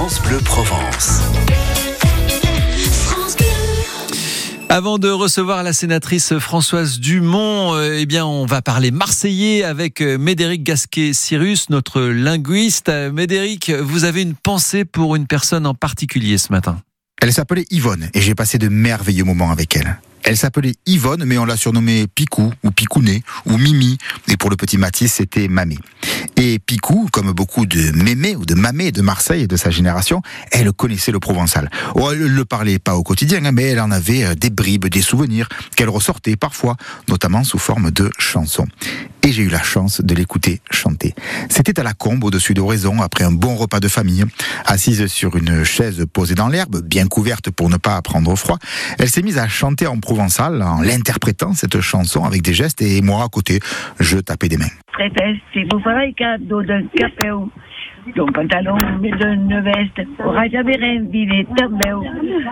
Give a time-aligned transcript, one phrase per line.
[0.00, 1.22] France Bleu Provence.
[4.68, 10.16] Avant de recevoir la sénatrice Françoise Dumont, eh bien, on va parler marseillais avec euh,
[10.16, 12.90] Médéric Gasquet-Cyrus, notre linguiste.
[12.90, 16.80] Euh, Médéric, vous avez une pensée pour une personne en particulier ce matin?
[17.20, 19.98] Elle s'appelait Yvonne et j'ai passé de merveilleux moments avec elle.
[20.28, 23.96] Elle s'appelait Yvonne, mais on l'a surnommée Picou, ou Picounet, ou Mimi.
[24.30, 25.78] Et pour le petit Mathis, c'était Mamé.
[26.36, 30.20] Et Picou, comme beaucoup de mémés ou de mamés de Marseille et de sa génération,
[30.52, 31.70] elle connaissait le provençal.
[31.94, 34.50] Oh, elle ne le parlait pas au quotidien, hein, mais elle en avait euh, des
[34.50, 36.76] bribes, des souvenirs qu'elle ressortait parfois,
[37.08, 38.68] notamment sous forme de chansons.
[39.24, 41.14] Et j'ai eu la chance de l'écouter chanter.
[41.48, 44.24] C'était à la combe au-dessus d'Oraison, après un bon repas de famille.
[44.64, 48.58] Assise sur une chaise posée dans l'herbe, bien couverte pour ne pas prendre froid,
[48.98, 53.00] elle s'est mise à chanter en provençal en l'interprétant cette chanson avec des gestes et
[53.02, 53.60] moi à côté,
[54.00, 54.66] je tapais des mains.
[55.52, 57.50] si vous ferez cadeau d'un capéo,
[58.16, 62.04] d'un pantalon et d'une veste, aura jamais rien vu tableaux,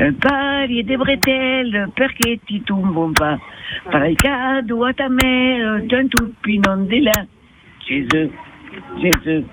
[0.00, 3.38] un palier de bretelles, perché ti tombons pas,
[3.90, 7.12] pareil cadeau à ta mère, d'un tout pinon de là,
[7.88, 8.30] Jésus,
[9.00, 9.44] Jésus.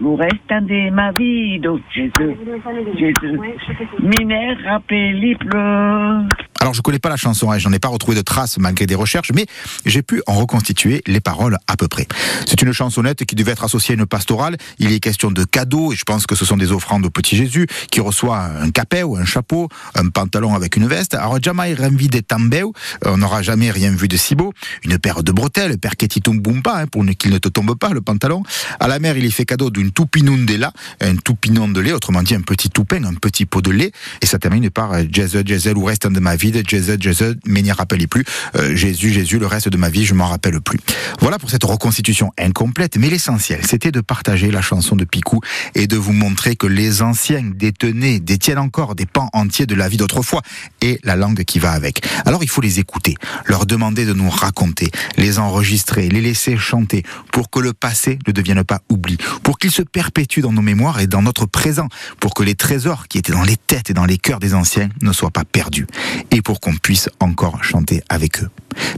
[0.00, 2.36] Vous restant de ma vie, donc Jésus,
[2.98, 3.38] Jésus,
[4.00, 6.24] mine rappelez pleurs.
[6.64, 8.94] Alors je connais pas la chanson, hein, j'en ai pas retrouvé de traces malgré des
[8.94, 9.44] recherches, mais
[9.84, 12.08] j'ai pu en reconstituer les paroles à peu près.
[12.46, 14.56] C'est une chansonnette qui devait être associée à une pastorale.
[14.78, 17.36] Il est question de cadeaux et je pense que ce sont des offrandes au petit
[17.36, 21.12] Jésus qui reçoit un capet ou un chapeau, un pantalon avec une veste.
[21.12, 22.62] Alors jamais renvi des tambeu,
[23.04, 24.54] on n'aura jamais rien vu de si beau.
[24.84, 28.42] Une paire de bretelles, perquetitum bumpa, hein, pour qu'il ne te tombe pas le pantalon.
[28.80, 32.34] À la mère, il est fait cadeau d'une toupinundela, un toupinon de lait, autrement dit
[32.34, 33.92] un petit toupin, un petit pot de lait.
[34.22, 37.72] Et ça termine par Jazz, Jazz, ou reste de ma vie Jésus, Jésus, mais n'y
[37.72, 38.24] rappelez plus.
[38.56, 40.78] Euh, Jésus, Jésus, le reste de ma vie, je m'en rappelle plus.
[41.20, 45.40] Voilà pour cette reconstitution incomplète, mais l'essentiel, c'était de partager la chanson de Picou
[45.74, 49.88] et de vous montrer que les anciens détenaient, détiennent encore des pans entiers de la
[49.88, 50.42] vie d'autrefois
[50.80, 52.04] et la langue qui va avec.
[52.26, 53.14] Alors il faut les écouter,
[53.46, 58.32] leur demander de nous raconter, les enregistrer, les laisser chanter pour que le passé ne
[58.32, 61.88] devienne pas oubli, pour qu'il se perpétue dans nos mémoires et dans notre présent,
[62.20, 64.88] pour que les trésors qui étaient dans les têtes et dans les cœurs des anciens
[65.02, 65.86] ne soient pas perdus.
[66.44, 68.50] Pour qu'on puisse encore chanter avec eux.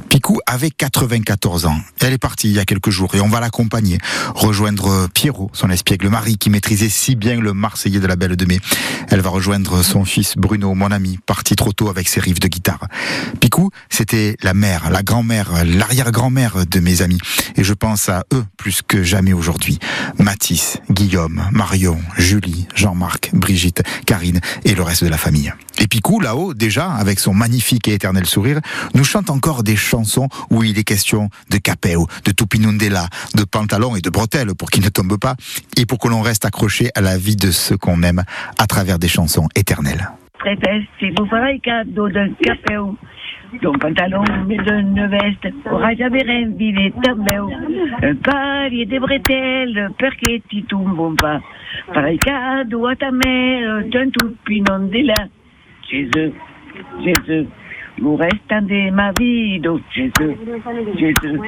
[0.09, 1.79] Picou avait 94 ans.
[2.01, 3.99] Elle est partie il y a quelques jours et on va l'accompagner,
[4.35, 8.45] rejoindre Pierrot, son espiègle mari qui maîtrisait si bien le Marseillais de la Belle de
[8.45, 8.61] Mai.
[9.09, 12.49] Elle va rejoindre son fils Bruno, mon ami, parti trop tôt avec ses riffs de
[12.49, 12.87] guitare.
[13.41, 17.19] Picou, c'était la mère, la grand-mère, l'arrière-grand-mère de mes amis.
[17.57, 19.79] Et je pense à eux plus que jamais aujourd'hui.
[20.19, 25.53] Mathis, Guillaume, Marion, Julie, Jean-Marc, Brigitte, Karine et le reste de la famille.
[25.81, 28.61] Et Picou, là-haut, déjà, avec son magnifique et éternel sourire,
[28.95, 33.97] nous chante encore des chansons où il est question de capéo, de tupinundela, de pantalon
[33.97, 35.35] et de bretelles pour qu'il ne tombe pas,
[35.77, 38.23] et pour que l'on reste accroché à la vie de ceux qu'on aime
[38.59, 40.09] à travers des chansons éternelles.
[43.63, 47.51] d'un pantalon et d'une veste, aura jamais rien vu les tableaux,
[48.03, 51.41] un palier de bretelles, perché ti tombons pas,
[51.95, 54.11] pareil cadeau à ta mère, d'un
[54.45, 55.15] pinon de là.
[55.91, 56.33] Jésus,
[57.05, 57.47] Jésus,
[58.03, 60.37] vous de ma vie, donc Jésus,
[60.99, 61.41] Jésus,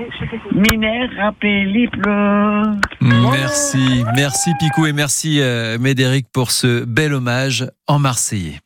[0.53, 0.87] mine
[1.19, 2.77] rappelez pleurs.
[3.01, 8.61] Merci, merci Picou et merci euh, Médéric pour ce bel hommage en Marseillais.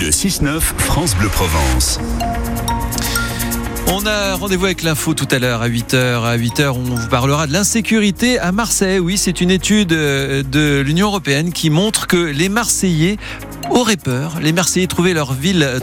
[0.00, 2.00] Le 6-9 France Bleu Provence.
[3.88, 6.24] On a rendez-vous avec l'info tout à l'heure à 8h.
[6.24, 8.98] À 8h, on vous parlera de l'insécurité à Marseille.
[8.98, 13.18] Oui, c'est une étude euh, de l'Union européenne qui montre que les Marseillais
[13.70, 14.38] auraient peur.
[14.40, 15.78] Les Marseillais trouvaient leur ville